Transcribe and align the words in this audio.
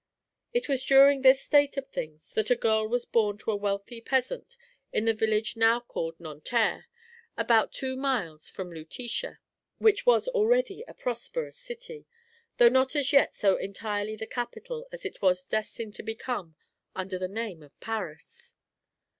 It 0.51 0.67
was 0.67 0.83
during 0.83 1.21
this 1.21 1.43
state 1.43 1.77
of 1.77 1.87
things 1.87 2.33
that 2.33 2.49
a 2.49 2.55
girl 2.55 2.87
was 2.87 3.05
born 3.05 3.37
to 3.37 3.51
a 3.51 3.55
wealthy 3.55 4.01
peasant 4.01 4.57
at 4.91 5.05
the 5.05 5.13
village 5.13 5.55
now 5.55 5.79
called 5.79 6.19
Nanterre, 6.19 6.87
about 7.37 7.71
two 7.71 7.95
miles 7.95 8.49
from 8.49 8.71
Lutetia, 8.73 9.37
which 9.77 10.03
was 10.07 10.27
already 10.29 10.83
a 10.87 10.95
prosperous 10.95 11.59
city, 11.59 12.07
though 12.57 12.67
not 12.67 12.95
as 12.95 13.13
yet 13.13 13.35
so 13.35 13.57
entirely 13.57 14.15
the 14.15 14.25
capital 14.25 14.87
as 14.91 15.05
it 15.05 15.21
was 15.21 15.45
destined 15.45 15.93
to 15.93 16.01
become 16.01 16.55
under 16.95 17.19
the 17.19 17.27
name 17.27 17.61
of 17.61 17.79
Paris. 17.79 18.55